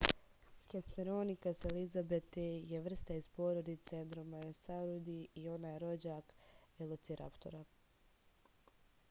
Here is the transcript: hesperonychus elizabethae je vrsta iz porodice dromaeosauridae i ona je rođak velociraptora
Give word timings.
hesperonychus 0.69 1.59
elizabethae 1.71 2.55
je 2.71 2.79
vrsta 2.87 3.17
iz 3.19 3.29
porodice 3.35 4.01
dromaeosauridae 4.15 5.29
i 5.43 5.45
ona 5.59 5.75
je 5.75 5.83
rođak 5.87 6.35
velociraptora 6.81 7.63